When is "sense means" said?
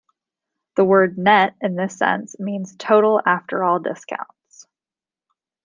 1.95-2.75